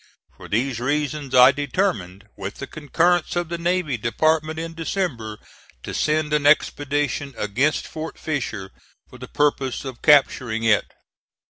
For 0.35 0.47
these 0.47 0.79
reasons 0.79 1.35
I 1.35 1.51
determined, 1.51 2.23
with 2.35 2.55
the 2.55 2.65
concurrence 2.65 3.35
of 3.35 3.49
the 3.49 3.59
Navy 3.59 3.97
Department, 3.97 4.57
in 4.57 4.73
December, 4.73 5.37
to 5.83 5.93
send 5.93 6.33
an 6.33 6.47
expedition 6.47 7.35
against 7.37 7.85
Fort 7.85 8.17
Fisher 8.17 8.71
for 9.07 9.19
the 9.19 9.27
purpose 9.27 9.85
of 9.85 10.01
capturing 10.01 10.63
it. 10.63 10.91